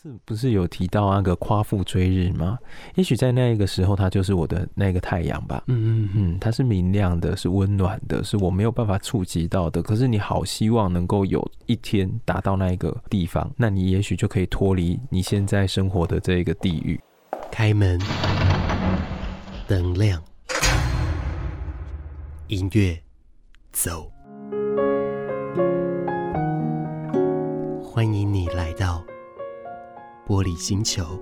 [0.00, 2.56] 次不是有提到那个夸父追日吗？
[2.94, 5.60] 也许在那一个时候，他就是我的那个太阳吧。
[5.66, 9.82] 嗯嗯嗯，它是明亮的，是温暖的，是我没有办法触及到的。
[9.82, 17.00] 可是你好希望能够有一天达到那一个地方，那你也许就可以脱离你现在生活的这个地狱。
[17.50, 17.98] 开门，
[19.66, 20.22] 灯亮，
[22.46, 22.96] 音乐，
[23.72, 24.08] 走。
[27.82, 28.87] 欢迎你来到
[30.28, 31.18] 玻璃星球。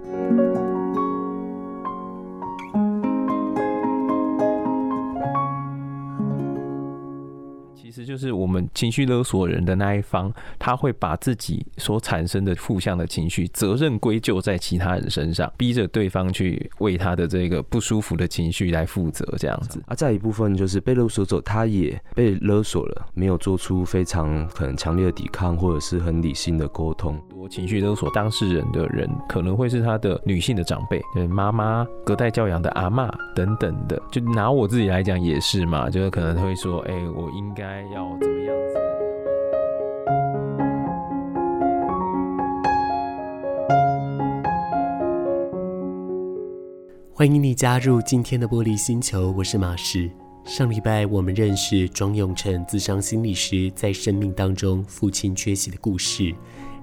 [8.17, 19.83] 就是我们情绪勒索人的那一方，他会把自己所产生的负向的情绪责任归咎在其他人身上，逼着对方去为他的这个不舒服的情绪来负责，这样子。
[19.87, 27.21] 啊，再一部分就是被勒索者，他也被勒索了，没有做出非常可能强烈的抵抗，或者是很理性的沟通。
[27.29, 34.01] 多情绪勒索当事人的人，可能会是他的女性的长辈，对妈妈、隔代教养的阿妈等等的。
[34.11, 38.06] 就拿我自己来讲也是嘛，就是可能会说，哎、欸，我应该要。
[38.21, 38.75] 怎么样子？
[47.13, 50.11] 欢迎你加入今天的玻璃星球，我是马士。
[50.45, 56.33] 上礼拜我们认识庄永成自伤心理师在生命当中父亲缺席的故事。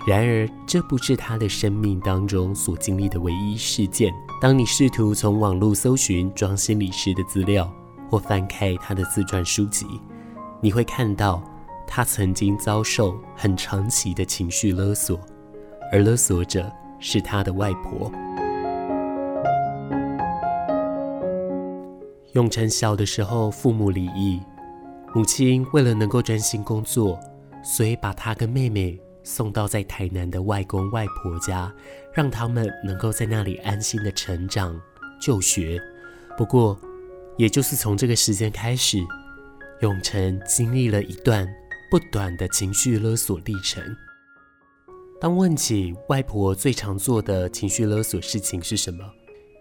[0.06, 4.14] 然而，这不是他的生命当中所经历的唯一事件。
[4.42, 7.72] 当你试图从网络搜寻庄心理师的资料，
[8.10, 9.86] 或翻开他的自传书籍，
[10.64, 11.44] 你会看到，
[11.86, 15.20] 他曾经遭受很长期的情绪勒索，
[15.92, 18.10] 而勒索者是他的外婆。
[22.32, 24.42] 永成小的时候，父母离异，
[25.14, 27.20] 母亲为了能够专心工作，
[27.62, 31.70] 所以把他跟妹妹送到在台南的外公外婆家，
[32.14, 34.80] 让他们能够在那里安心的成长、
[35.22, 35.78] 就学。
[36.38, 36.80] 不过，
[37.36, 39.06] 也就是从这个时间开始。
[39.84, 41.46] 永成经历了一段
[41.92, 43.84] 不短的情绪勒索历程。
[45.20, 49.04] 当问起外婆最常做的情绪勒索事情是什么，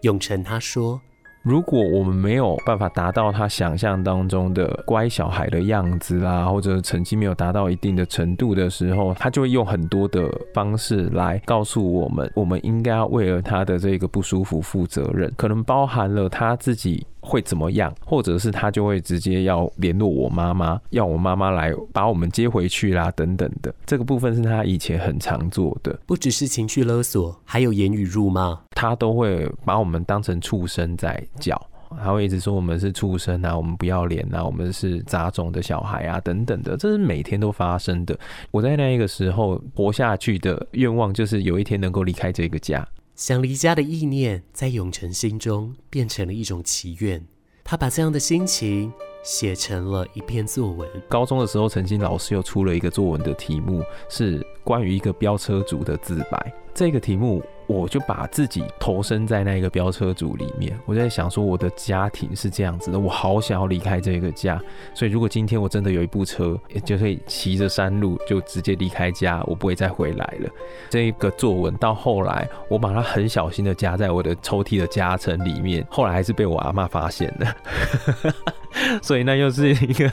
[0.03, 0.97] 永成他说
[1.43, 17.93] ：“如果我们没有办法达到他想象当中的乖小孩的样子啦，或者成绩没有达到一定的程度的时候，他就会用很多的方式来告诉我们，我们应该要为了他的这个不舒服负责任，可能包含了他自己。”会怎么样？
[18.05, 23.73] 或者是他就会直接要联络我妈妈，要我妈妈来把我们接回去啦，等等的。
[23.85, 28.59] 这个部分是他以前很常做的，不只是情绪勒索，还有言语辱骂。
[28.71, 31.59] 他都会把我们当成畜生在叫，
[31.97, 36.75] 他会一直说我们是畜生啊，我们不要脸啊，我们是杂种的小孩啊，等等的。
[36.75, 38.17] 这是每天都发生的。
[38.51, 42.85] 我在那一个时候活下去的愿望，就是有一天能够离开这个家。
[43.15, 47.23] 想离家的意念，在永成心中变成了一种祈愿。
[47.63, 48.91] 他把这样的心情
[49.23, 50.89] 写成了一篇作文。
[51.07, 56.53] 高中的时候，曾经老师又出了一个作文的题目，是关于一个飙车族的自白。
[56.73, 57.41] 这个题目。
[57.73, 64.61] 我就把自己投身在那个飙车族里面，我在想说，我的家庭是这样子的，我好想要离开这个家。
[64.93, 70.49] 所以，如果今天我真的有一部车，就可以骑着山路就直接离开家，我不会再回来了。
[70.89, 78.33] 这个作文到后来，我把它很小心的夹在我的抽屉的夹层里面，后来还是被我阿嬷发现了。
[79.01, 80.11] 所以，那又是一个。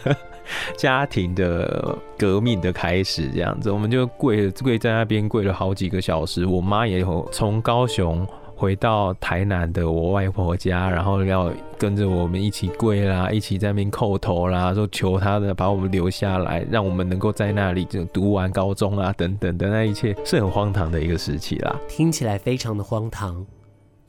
[0.76, 6.46] 家庭的革命的开始，这样子，我们就跪跪在那边跪了好几个小时。
[6.46, 21.74] 我妈也从高雄回到台南的我外婆家，然后要跟着我们一起跪啦，一起在那边叩头啦，说求她的把我们留下来，让我们能够在那里就读完高中啊等等的那一切，是很荒唐的一个时期啦。
[21.88, 23.46] 听起来非常的荒唐，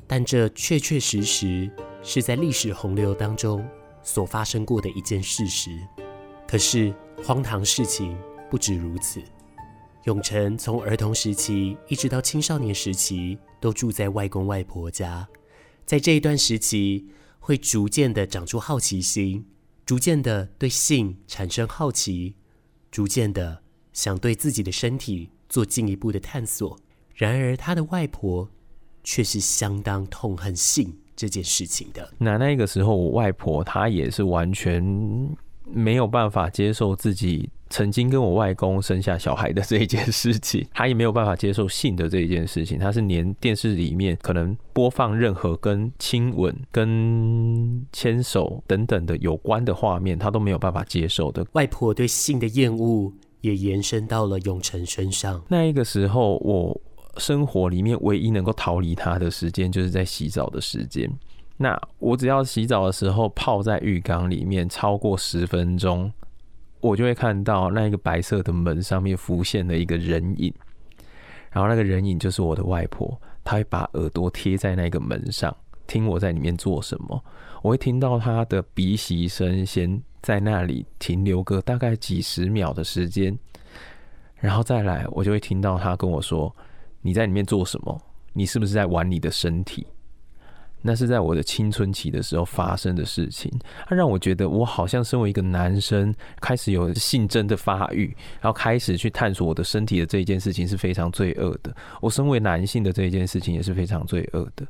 [0.06, 1.70] 但这确确实实
[2.04, 3.66] 是在历史洪流当中
[4.04, 5.72] 所发生过的一件事实。
[6.52, 8.18] 可是荒唐事情
[8.50, 9.22] 不止如此。
[10.04, 15.26] 永成从儿童时期一直到青少年时期都住在外公外婆家，
[15.86, 17.08] 在这一段时期
[17.40, 19.46] 会逐渐的长出好奇心，
[19.86, 22.36] 逐渐的对性产生好奇，
[22.92, 23.64] 逐渐的
[23.94, 26.78] 想对自己的身体做进一步的探索。
[27.16, 28.50] 然而他的外婆
[29.06, 32.14] 却是相当痛恨性这件事情的。
[32.18, 35.34] 那那个时候我外婆她也是完全。
[35.74, 51.46] 没有办法接受自己曾经跟我外公生下小孩的这一件事情，他也没有办法接受性的这一件事情，他是连电视里面可能播放任何跟亲吻、跟牵手等等的有关的画面，他都没有办法接受的。
[51.54, 55.42] 外婆对性的厌恶也延伸到了永成身上。
[55.48, 56.80] 那一个时候，我
[57.18, 61.10] 生活里面唯一能够逃离他的时间，就是在洗澡的时间。
[61.62, 66.12] 那我只要洗澡的时候泡在浴缸里面超过十分钟，
[66.80, 70.52] 我就会看到那一个白色的门上面浮现了一个人影，
[71.52, 75.56] 然后那个人影就是我的外婆，她会把耳朵贴在那个门上，
[75.86, 77.24] 听我在里面做什么。
[77.62, 83.38] 我会听到她的鼻息声，先在那里停留个大概几十秒的时间，
[84.38, 86.52] 然后再来，我就会听到她跟我说
[87.02, 88.02] ：“你在里面做什么？
[88.34, 89.86] 你是不是在玩你的身体？”
[90.82, 93.52] 那是在我的青春期的时候发生的事情，
[93.88, 101.76] 它让我觉得我好像身为一个男生，开始有性征的发育，然后开始去探索我的身体的这一件事情是非常罪恶的。
[102.02, 104.66] 我身为男性的这一件事情也是非常罪恶的。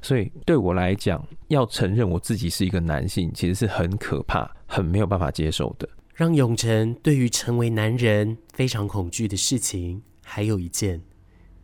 [0.00, 5.88] 所以对我来讲，要承认我自己是一个男性，其实是很可怕、很没有办法接受的。
[6.14, 11.00] 让永成对于成为男人非常恐惧的事情，还有一件，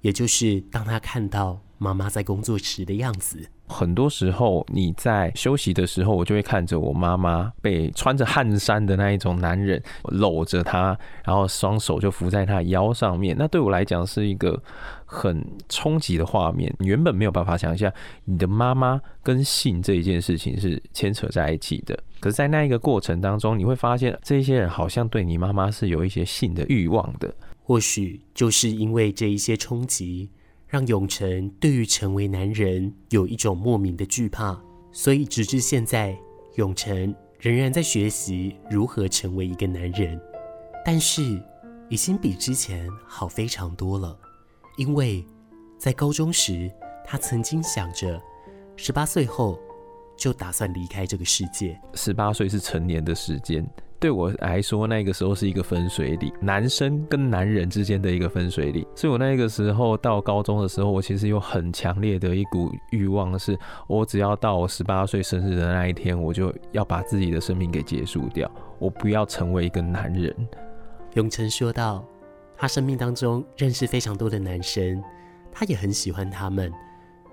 [0.01, 3.49] 也就是当他看到妈妈在工作时的样子。
[3.69, 13.37] 很多时候，你在休息的时候，我就会看着我妈妈被穿着汗衫的那一种男人搂着她，然后双手就扶在她腰上面。
[13.39, 14.61] 那对我来讲是一个
[15.05, 16.75] 很冲击的画面。
[16.79, 17.93] 你原本没有办法想象，
[18.25, 21.95] 你的妈妈跟性这一件事情是牵扯在一起的。
[22.21, 27.33] 可是，在那一个过程当中，你会发现这些人好像对你妈妈是有一些性的欲望的。
[27.63, 30.31] 或许就是因为这一些冲击。
[30.69, 34.61] 让永成对于成为男人有一种莫名的惧怕，
[34.93, 36.15] 所以直至现在，
[36.57, 40.21] 永成仍然在学习如何成为一个男人。
[40.85, 41.43] 但是，
[41.89, 44.19] 已经比之前好非常多了。
[44.77, 45.25] 因为
[45.79, 46.71] 在高中时，
[47.05, 48.21] 他曾经想着，
[48.77, 49.59] 十八岁后
[50.19, 51.81] 就打算离开这个世界。
[51.95, 53.67] 十八岁是成年的时间。
[54.01, 58.87] 对我来说，那个时候是一个分水岭，男生跟男人之间的一个分水岭。
[58.95, 63.59] 所以我那个时候到高中的时候，我其实有很强烈的一股欲望，是
[63.89, 68.49] 我只要到我十八岁生日的那一天，我就要把自己的生命给结束掉，
[68.79, 70.33] 我不要成为一个男人。
[71.15, 72.05] 永成说道，
[72.57, 75.03] 他生命当中认识非常多的男生，
[75.51, 76.73] 他也很喜欢他们，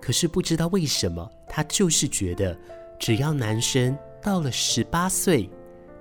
[0.01, 2.57] 可是不知道为什么，他就是觉得
[2.97, 5.47] 只要男生到了十八岁。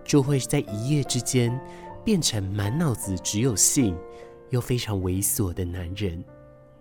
[0.04, 1.58] 就会在一夜之间
[2.04, 3.96] 变成满脑子只有性
[4.50, 6.22] 又非常猥琐的男人，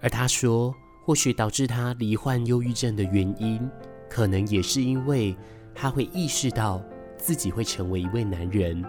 [0.02, 0.76] 而他说，
[1.06, 3.60] 或许导致他罹患忧郁症的原因，
[4.10, 5.36] 可能也是因为
[5.74, 6.84] 他会意识到
[7.18, 8.84] 自己会成为一位男人。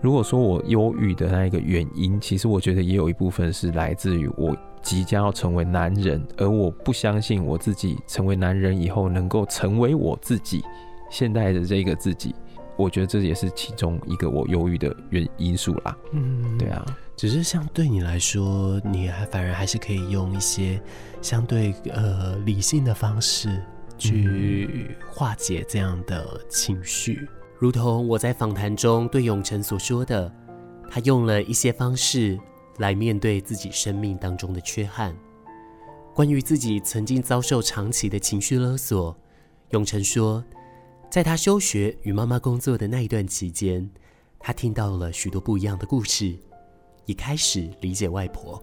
[0.00, 10.62] 如果说我忧郁的那一个原因，其实我觉得也有一部分是来自于我即将要成为男人，而我不相信我自己成为男人以后能够成为我自己
[11.10, 12.34] 现在的这个自己。
[12.76, 15.96] 我觉得这也是其中一个我忧郁的原因素啦。
[16.12, 16.84] 嗯，对啊，
[17.16, 20.82] 只是像对你来说，你还反而还是可以用一些
[21.22, 23.62] 相对呃理性的方式
[23.96, 27.20] 去化解这样的情绪。
[27.22, 27.28] 嗯，
[27.58, 30.32] 如同我在访谈中对永成所说的，
[30.90, 32.36] 他用了一些方式
[32.78, 35.14] 来面对自己生命当中的缺憾。
[36.12, 39.16] 关于自己曾经遭受长期的情绪勒索，
[39.70, 40.42] 永成说。
[41.14, 43.88] 在他休学与妈妈工作的那一段期间，
[44.40, 46.36] 他听到了许多不一样的故事，
[47.06, 48.60] 也开始理解外婆。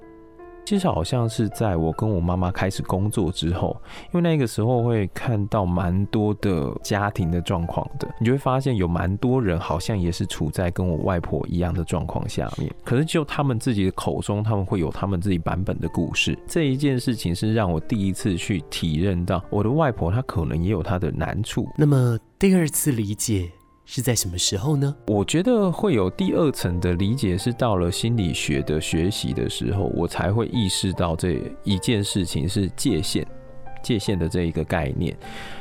[0.66, 3.76] 其实好像是在我跟我妈妈开始工作之后，
[4.08, 12.74] 因为那个时候会看到蛮多的家庭的状况的，你就会发现有蛮多人好像也是处在跟我外婆一样的状况下面。
[12.86, 16.38] 可是就他们自己的口中，他们会有他们自己版本的故事。
[16.48, 21.68] 这一件事情是让我第一次去体认到，我的外婆她可能也有她的难处。
[21.78, 23.50] 那么第二次理解。
[23.94, 24.96] 是在什么时候呢？
[25.08, 33.26] 我觉得会有第二层的理解，是到了心理学的学习的时候，我才会意识到这一件事情是界限，
[33.84, 35.14] 界限的这一个概念，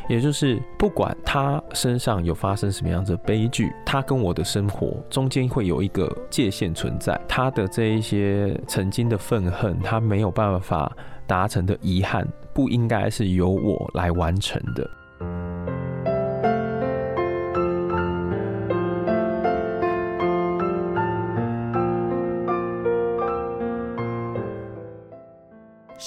[0.08, 10.96] 也就是不管他身上有发生什么样的悲剧，他跟我的生活中间会有一个界限存在，他的这一些曾经的愤恨，他没有办法
[11.26, 14.88] 达成的遗憾，不应该是由我来完成的。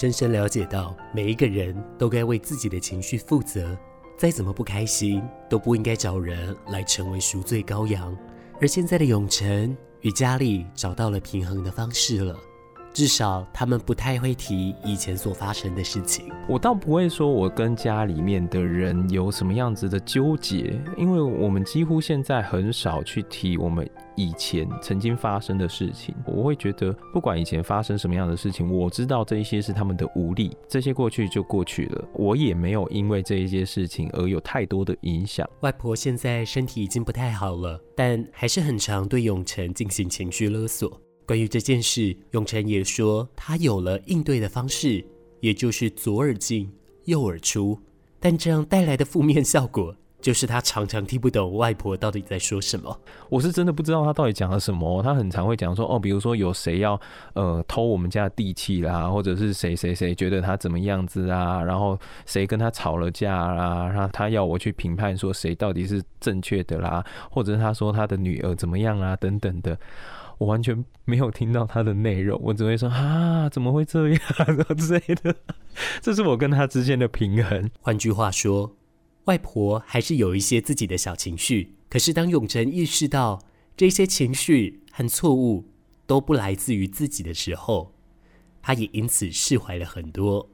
[0.04, 3.74] 深深了解到，每一个人都该为自己的情绪负责，
[4.18, 8.14] 再怎么不开心，都不应该找人来成为赎罪羔羊。
[8.60, 12.38] 而现在的永成与家里找到了平衡的方式了，
[12.94, 16.32] 至少他们不太会提以前所发生的事情。
[16.48, 26.14] 我倒不会说我跟家里面的人有什么样子的纠结，因为我们几乎现在很少去提我们以前曾经发生的事情。
[26.28, 32.06] 我会觉得，不管以前发生什么样的事情，我知道这一些是他们的无力，这些过去就过去了。
[32.14, 35.50] 我也没有因为这一些事情而有太多的影响。
[35.62, 41.02] 外婆现在身体已经不太好了，但还是很常对永成进行情绪勒索。
[41.26, 45.04] 关于这件事，永成也说他有了应对的方式，
[45.40, 46.72] 也就是左耳进
[47.06, 47.80] 右耳出。
[48.20, 52.98] 但这样带来的负面效果，就是他常常听不懂外婆到底在说什么。
[53.30, 55.04] 我是真的不知道他到底讲了什么。
[55.04, 56.98] 他很常会讲说，哦，比如说有谁要
[57.34, 69.78] 呃偷我们家的地契啦，或者是谁谁谁觉得他怎么样子啊，然后谁跟他吵了架啦，然后他要我去评判说谁到底是正确的啦，或者是他说他的女儿怎么样啊等等的。
[70.40, 75.36] 我完全没有听到他的内容，我只会说啊，怎么会这样 然后之类的。
[76.02, 77.70] 这是我跟他之间的平衡。
[77.80, 78.76] 换句话说，
[79.26, 81.76] 外婆还是有一些自己的小情绪。
[81.90, 83.40] 可是当永成意识到
[83.78, 85.70] 这些情绪和错误
[86.08, 87.94] 都不来自于自己的时候，
[88.62, 90.50] 他也因此释怀了很多，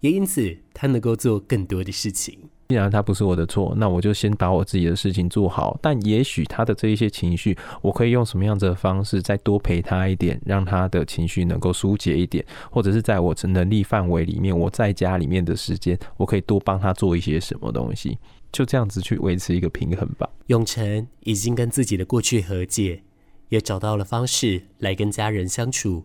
[0.00, 2.48] 也因此他能够做更多的事情。
[2.70, 5.76] 既然他不是我的错，那我就先把我自己的事情做好。
[5.82, 18.16] 但也许他的这一些情绪，我可以用什么样子的方式再多陪他一点，让他的情绪能够疏解一点，或者是在我能力范围里面，我在家里面的时间，我可以多帮他做一些什么东西，
[18.52, 20.30] 就这样子去维持一个平衡吧。
[20.46, 23.02] 永成已经跟自己的过去和解，
[23.48, 26.04] 也找到了方式来跟家人相处，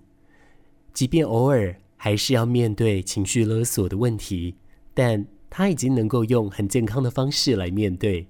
[0.92, 4.56] 即便偶尔还是要面对情绪勒索的问题，
[4.96, 5.28] 但。
[5.58, 8.28] 他已经能够用很健康的方式来面对。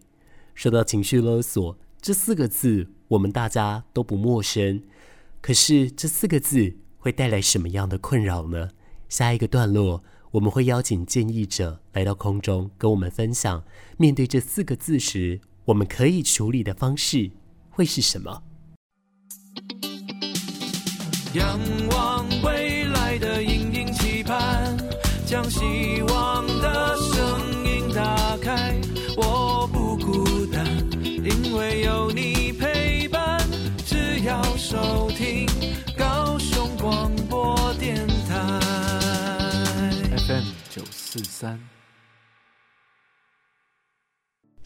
[0.54, 4.84] 说到情绪勒索这四个字，我们大家都不陌生。
[5.42, 8.70] 可是这四个字会带来什么样的困扰呢？
[9.10, 10.04] 下一个段落，
[10.34, 13.64] 我们会邀请建议者来到空中，跟我们分享，
[13.98, 17.32] 面对这四个字时，我们可以处理的方式
[17.72, 18.44] 会是什么？
[21.34, 24.78] 仰望未来的隐隐期盼，
[25.26, 26.95] 将希望的
[27.96, 28.65] 打开，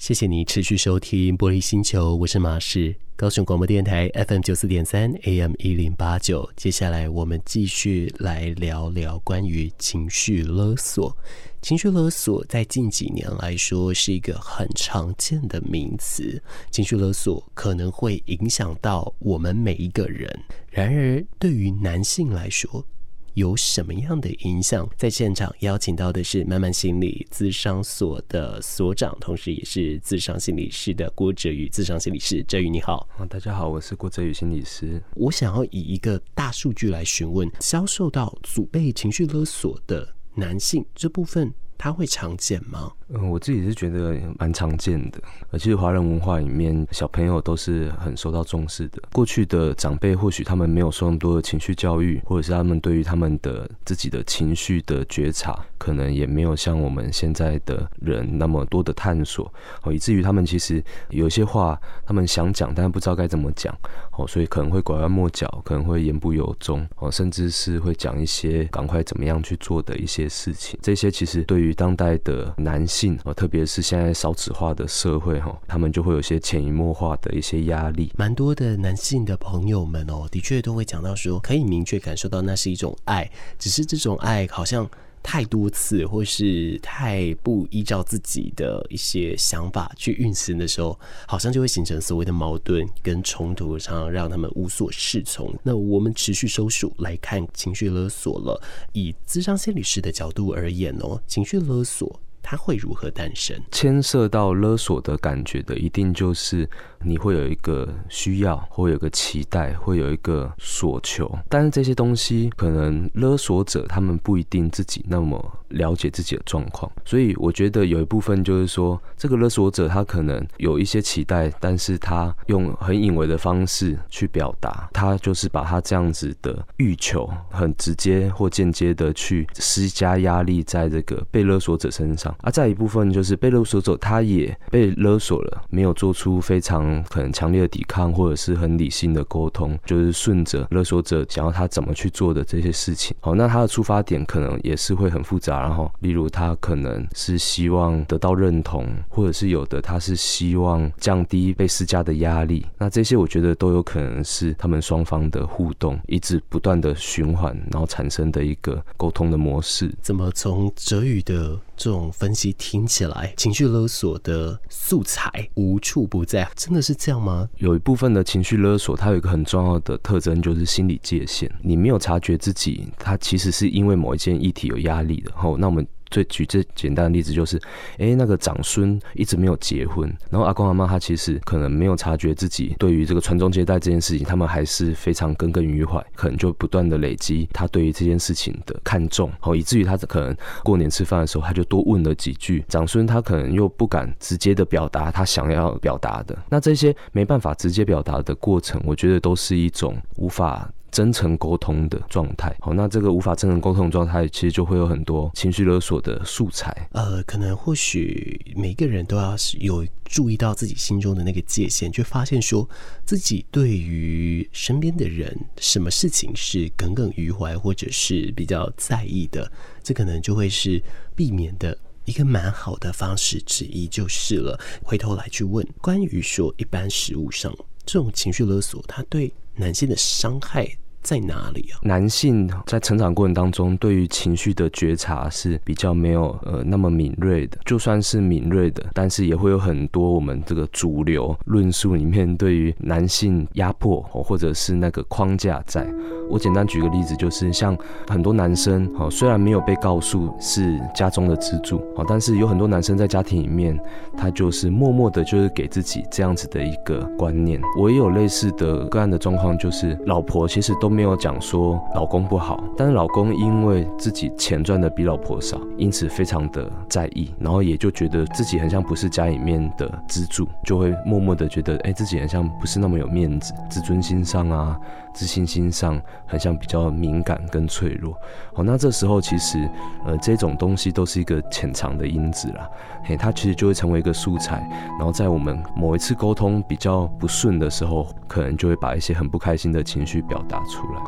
[0.10, 2.96] 谢谢你持续收听玻璃星球，我是马士。
[3.16, 11.16] 高雄广播电台 FM 九四点三 AM 一零八九，接下来我们继续来聊聊关于情绪勒索。
[11.62, 20.28] 情绪勒索在近几年来说是一个很常见的名词，情绪勒索可能会影响到我们每一个人。
[20.72, 22.84] 然而，对于男性来说，
[23.34, 24.90] 有什么样的影响？
[24.98, 31.68] 在现场邀请到的是慢慢心理咨商所的所长，同时也是咨商心理师的郭哲宇。
[31.70, 33.08] 咨商心理师哲宇，你好。
[33.18, 35.02] 啊，大家好，我是郭哲宇心理师。
[35.16, 41.54] 我想要以一个大数据来询问，遭受到祖辈情绪勒索的男性这部分。
[41.80, 42.92] 他会常见吗？
[43.08, 45.20] 嗯，我自己是觉得蛮常见的。
[45.50, 49.02] 而其实华人文化里面，小朋友都是很受到重视的。
[49.14, 59.52] 过去的长辈或许他们没有受那么多的情绪教育，或者是他们对于他们的自己的情绪的觉察，可能也没有像我们现在的人那么多的探索，
[59.84, 63.74] 哦，以至于他们其实有一些话他们想讲，但是不知道该怎么讲，
[64.18, 70.78] 哦，所以可能会拐弯抹角，可能会言不由衷，哦，甚至是会讲一些赶快怎么样去做的一些事情。
[70.84, 78.12] 这些其实对于当代的男性哦，特别是现在少子化的社会哈，他们就会有些潜移默化的一些压力。
[78.18, 84.90] 蛮多的男性的朋友们哦，的确都会讲到说，可以明确感受到那是一种爱，只是这种爱好像
[85.22, 95.54] 太多次，或是太不依照自己的一些想法去运行的时候，好像就会形成所谓的矛盾跟冲突，常常让他们无所适从。
[95.64, 98.62] 那我们持续收数来看情绪勒索了，
[98.94, 102.20] 以咨商心理师的角度而言哦，情绪勒索。
[102.42, 103.56] 它会如何诞生？
[103.72, 106.68] 牵涉到勒索的感觉的，一定就是
[107.04, 111.32] 你会有一个需要，会有个期待，会有一个所求。
[111.48, 116.92] 但是这些东西，可能勒索者他们不一定自己那么了解自己的状况。
[117.04, 132.20] 所以我觉得有一部分就是说，这个勒索者他可能有一些期待，但是他用很隐微的方式去表达，他就是把他这样子的欲求，很直接或间接的去施加压力在这个被勒索者身上。
[132.20, 132.52] 上啊。
[132.52, 143.16] 再一部分就是被勒索者，他也被勒索了，没有做出非常可能强烈的抵抗，或者是很理性的沟通，就是顺着勒索者想要他怎么去做的这些事情。
[143.20, 152.66] 好，那他的出发点可能也是会很复杂，然后例如他可能是希望得到认同，或者是有的他是希望降低被施加的压力。
[152.78, 159.94] 那这些我觉得都有可能是他们双方的互动一直不断的循环，然后产生的一个沟通的模式。
[160.02, 166.46] 怎么从哲宇的这种分析听起来，情绪勒索的素材无处不在？
[166.58, 167.48] 真的是这样吗？
[167.56, 171.50] 有一部分的情绪勒索，它有一个很重要的特征，就是心理界限。
[171.64, 175.32] 你没有察觉自己，它其实是因为某一件议题有压力的。
[175.34, 175.88] 后，那我们。
[176.10, 177.62] 最举最简单的例子就是，
[177.98, 192.64] 哎、那个长孙一直没有结婚，然后阿公阿妈他其实可能没有察觉自己对于这个传宗接代这件事情，他们还是非常耿耿于怀，可能就不断的累积他对于这件事情的看重，好，以至于他可能过年吃饭的时候，他就多问了几句。
[192.68, 200.70] 长孙他可能又不敢直接的表达他想要表达的，那这些没办法直接表达的过程，我觉得都是一种无法。
[200.92, 206.76] 真诚沟通的状态，好，那这个无法真诚沟通的状态，其实就会有很多情绪勒索的素材。
[206.92, 212.68] 呃，可能或许每个人都要有注意到自己心中的那个界限，就发现说
[213.06, 219.52] 自己对于身边的人，什么事情是耿耿于怀，或者是比较在意的，
[219.84, 220.82] 这可能就会是
[221.16, 224.60] 避免的一个蛮好的方式之一，就是了。
[224.84, 227.56] 回头来去问关于说一般实务上
[227.86, 229.32] 这种情绪勒索，它对。
[229.60, 230.66] 男性的伤害
[231.02, 231.80] 在哪里啊？
[231.84, 237.58] 男性在成长过程当中，对于情绪的觉察是比较没有呃那么敏锐的。
[237.66, 245.88] 就算是敏锐的，但是也会有很多我们这个主流论述里面对于男性压迫或者是那个框架在。
[246.30, 247.76] 我简单举个例子，就是像
[248.08, 253.78] 很多男生哦，虽然没有被告诉是家中的支柱哦，但是有很多男生在家庭里面，
[254.16, 257.60] 他就是默默的，就是给自己这样子的一个观念。
[257.76, 274.78] 我也有类似的个案的状况，就是老婆其实都没有讲说老公不好，但是老公因为自己钱赚的比老婆少，因此非常的在意，然后也就觉得自己很像不是家里面的支柱，就会默默的觉得，哎，自己很像不是那么有面子，自尊心上啊。
[275.14, 278.14] 自信心上很像比较敏感跟脆弱，
[278.54, 279.70] 好，那这时候其实
[280.06, 282.70] 呃这种东西都是一个潜藏的因子啦，
[283.04, 291.02] 嘿，它其实就会成为一个素材，然后在我们某一次沟通比较不顺的时候，可能就会把一些很不开心的情绪表达出来。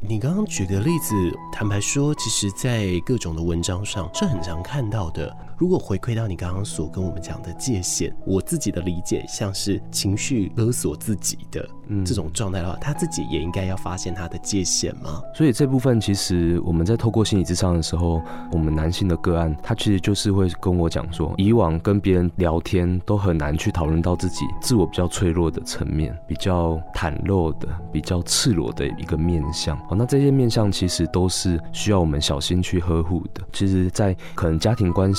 [0.00, 1.14] 你刚刚举的例子，
[1.52, 5.36] 坦白说，其实在各种的文章上是很常看到的。
[5.58, 11.68] 如果回馈到你刚刚所跟我们讲的界限，我自己的理解像是情绪勒索自己的
[12.06, 15.20] 这种状态的话，他自己也应该要发现他的界限吗？
[15.34, 29.76] 所以这部分其实我们在透过心理咨商的时候，我们男性的个案，他其实就是会跟我讲说，以往跟别人聊天都很难去讨论到自己自我比较脆弱的层面，比较袒露的、比较赤裸的一个面相。
[29.88, 33.42] 好，那这些面相其实都是需要我们小心去呵护的。
[33.52, 35.12] 其实，在可能家庭关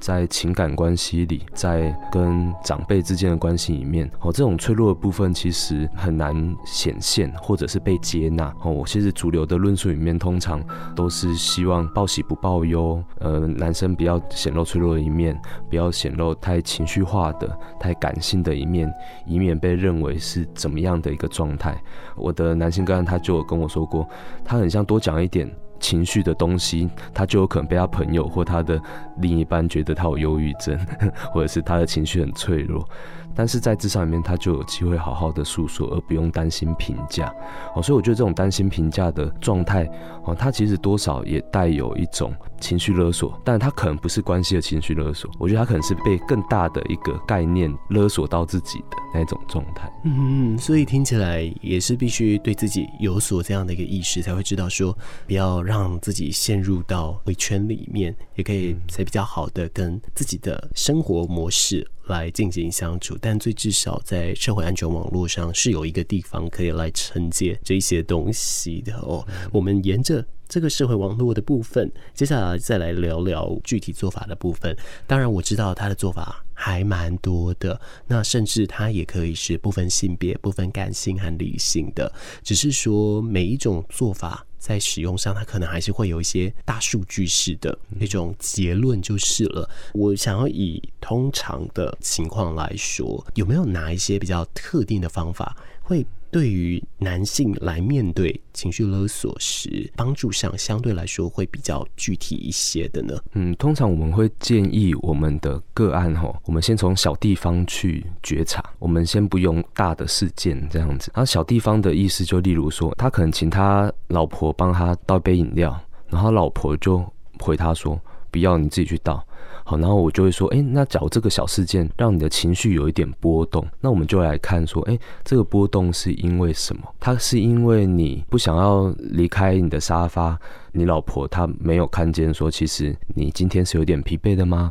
[0.00, 8.54] 在情感关系里，在跟长辈之间的关系里面，哦，这种脆弱的部分其实很难显现，或者是被接纳。
[8.62, 10.62] 哦，我其实主流的论述里面，通常
[10.94, 18.92] 都是希望报喜不报忧，呃，男生不要显露脆弱的一面，不要显露太情绪化的、太感性的一面，
[19.26, 21.76] 以免被认为是怎么样的一个状态。
[22.16, 24.08] 我的男性个案他就有跟我说过，
[24.44, 25.50] 他很像多讲一点。
[25.80, 28.80] 情绪的东西，他就有可能被他朋友或他的
[29.18, 30.78] 另一半觉得他有忧郁症，
[31.32, 32.86] 或者是他的情绪很脆弱。
[33.34, 37.32] 但是在咨商里面，他就有机会好好的诉说，而不用担心评价。
[37.74, 39.88] 哦，所以我觉得这种担心评价的状态，
[40.24, 45.30] 哦，他其实多少也带有一种情绪勒索，但他可能不是关系的情绪勒索。
[45.38, 49.90] 我觉得他可能是被更大的一个概念勒索到自己的那种状态。
[50.04, 61.86] 嗯，所以听起来也是必须对自己有所这样的一个意识，才会知道说不要让自己陷入到回圈里面，也可以才比较好的跟自己的生活模式。
[62.08, 69.22] 来进行相处，但最至少在社会安全网络上是有一个地方可以来承接这些东西的哦。
[69.52, 74.76] 我们沿着这个社会网络的部分，接下来再来聊聊具体做法的部分。
[75.06, 84.44] 当然，我知道他的做法还蛮多的，那甚至他也可以是不分性别、不分感性和理性的，只是说每一种做法。
[84.58, 89.70] 在使用上，它可能还是会有一些大数据式的那种结论，就是了。
[89.94, 103.18] 我想要以通常的情况来说，有没有哪一些比较特定的方法会对于男性来面对情绪勒索时，帮助上相对来说会比较具体一些的呢？
[103.32, 111.10] 嗯，通常我们会建议我们的个案吼，我们先从小地方去觉察，我们先不用大的事件这样子。
[111.14, 117.04] 然后小地方的意思就例如说，他可能请他老婆帮他倒杯饮料，然后老婆就
[117.40, 117.98] 回他说
[118.30, 119.24] ：“不要，你自己去倒。”
[119.68, 126.82] 好，然后我就会说，诶，那假如这个小事件让你的情绪有一点波动，那我们就来看说，诶，这个波动是因为什么？
[126.98, 130.40] 它是因为你不想要离开你的沙发。
[130.72, 134.70] 你老婆她没有看见说，其实你今天是有点疲惫的吗？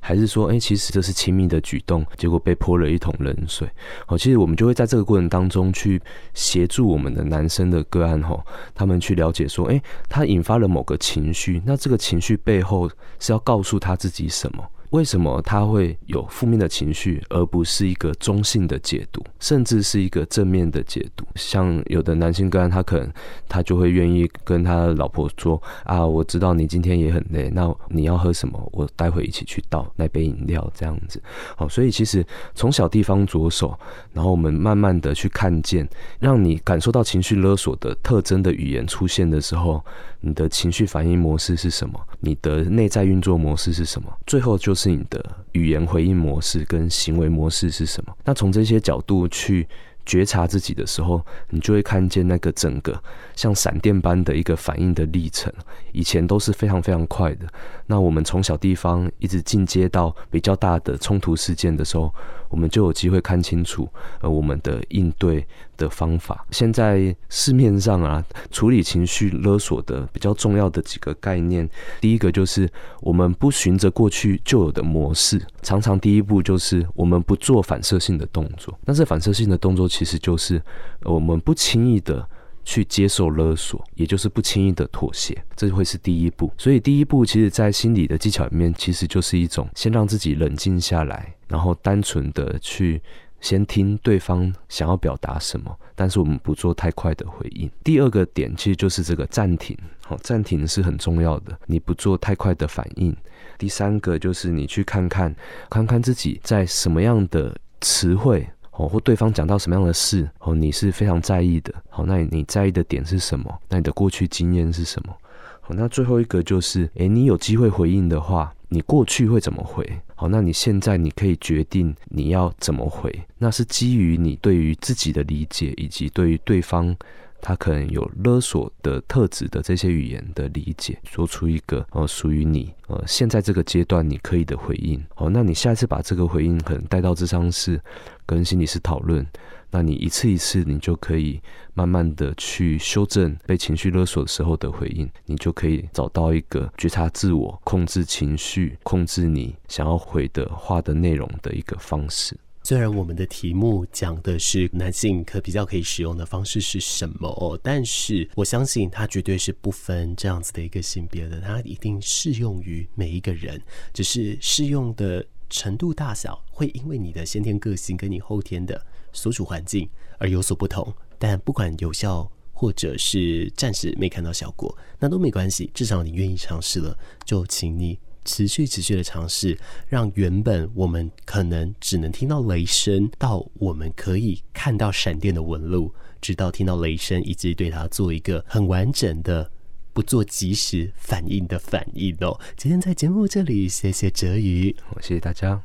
[0.00, 3.68] 还是说，哎、其实这是亲密的举动，结果被泼了一桶冷水？
[4.06, 6.00] 好，其实我们就会在这个过程当中去
[6.34, 14.64] 协助我们的男生的个案吼，他们去了解说，哎、他引发了某个情绪，那这个情绪背后是要告诉他自己什么？
[14.90, 21.24] 为什么他会有负面的情绪，而不是一个中性的解读，甚至是一个正面的解读？
[21.34, 23.12] 像有的男性个案，他可能
[23.48, 28.68] 他就会愿意跟他老婆说：“啊，我知道你今天也很累，那你要喝什么？
[28.72, 31.22] 我待会一起去倒那杯饮料。”这样子。
[31.56, 33.78] 好，所以其实从小地方着手，
[34.12, 39.84] 然后我们慢慢的去看见，让你感受到情绪勒索的特征的语言出现的时候，
[40.20, 42.00] 你的情绪反应模式是什么？
[42.20, 44.12] 你的内在运作模式是什么？
[44.26, 48.12] 最后就是你的语言回应模式跟行为模式是什么？
[48.24, 49.68] 那从这些角度去
[50.06, 53.02] 觉察自己的时候，你就会看见那个整个
[53.36, 55.52] 像闪电般的一个反应的历程。
[55.92, 57.46] 以前都是非常非常快的，
[57.86, 62.12] 那我们从小地方一直进阶到比较大的冲突事件的时候，
[62.48, 63.88] 我们就有机会看清楚
[64.20, 65.46] 呃我们的应对
[65.76, 66.44] 的方法。
[66.50, 71.66] 现在市面上啊，处理情绪勒索的比较重要的几个概念，
[72.00, 72.70] 第一个就是
[73.00, 78.78] 我们不循着过去旧有的模式，常常第一步就是我们不做反射性的动作。
[78.84, 80.60] 那这反射性的动作其实就是
[81.04, 82.28] 我们不轻易的
[82.66, 86.52] 去接受勒索，也就是不轻易的妥协，这会是第一步。
[86.58, 93.00] 所以第一步，其实在心理的技巧里面，其实就是一种先让自己冷静下来，然后单纯的去
[93.40, 97.70] 先听对方想要表达什么，但是我们不做太快的回应。
[97.84, 103.16] 第二个点其实就是这个暂停，好，暂停是很重要的，你不做太快的反应。
[103.56, 105.32] 第三个就是你去看看，
[105.70, 108.46] 看看自己在什么样的词汇。
[108.76, 111.72] 哦，或对方讲到什么样的事，哦，你是非常在意的。
[111.88, 113.52] 好，那你在意的点是什么？
[113.68, 115.16] 那你的过去经验是什么？
[115.60, 119.84] 好，那最后一个就是，诶，你有机会回应的话，你过去会怎么回？
[120.14, 126.94] 好，那你现在你可以决定你要怎么回，那是基于你对于自己的理解，以及对于对方。
[127.40, 135.02] 他可能有勒索的特质的这些语言的理解，说出一个呃属于你呃现在这个阶段你可以的回应。
[135.14, 137.80] 好，那你下一次把这个回应可能带到智商室
[138.24, 139.26] 跟心理师讨论，
[139.70, 141.40] 那你一次一次你就可以
[141.74, 152.36] 慢慢的去修正被情绪勒索的时候的回应，你就可以找到一个觉察自我、控制情绪、控制你想要回的话的内容的一个方式。
[152.68, 163.62] 虽然我们的题目讲的是男性可比较可以使用的方式是什么哦，但是我相信它绝对是不分这样子的一个性别的，它一定适用于每一个人，
[163.94, 170.92] 只是适用的程度大小会因为你的先天个性跟你后天的所处环境而有所不同。
[171.20, 177.96] 但不管有效或者是暂时没看到效果，那都没关系，至少你愿意尝试了，就请你。
[178.26, 179.58] 持续持续的尝试，
[179.88, 189.50] 让原本我们可能只能听到雷声，到我们可以看到闪电的纹路，直到听到雷声，以及对它做一个很完整的、
[189.92, 192.38] 不做及时反应的反应哦。
[192.56, 195.58] 今天在节目这里，谢谢哲宇，谢谢大家。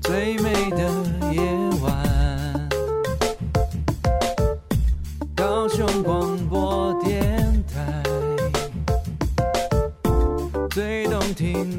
[0.00, 0.78] 最美的
[1.32, 1.40] 夜
[1.80, 2.68] 晚，
[5.36, 6.83] 高雄广播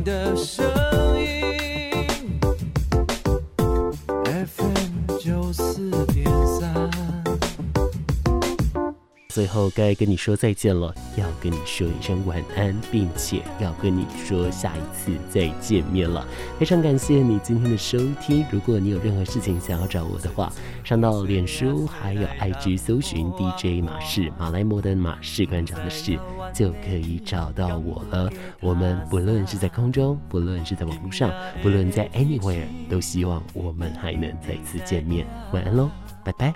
[0.03, 0.65] 的声
[1.19, 1.74] 音。
[9.55, 16.27] 最后该跟你说再见了，要跟你说一声晚安，并且要跟你说下一次再见面了。
[16.59, 18.45] 非常感谢你今天的收听。
[18.51, 20.51] 如果你有任何事情想要找我的话，
[20.83, 26.19] 上到脸书还有 IG 搜寻 DJ 马氏马来摩登马士馆长的事，
[26.53, 28.29] 就可以找到我了。
[28.59, 31.31] 我们不论是在空中，不论是在网络上，
[31.63, 35.25] 不论在 anywhere，都希望我们还能再次见面。
[35.53, 35.89] 晚安喽，
[36.25, 36.53] 拜拜。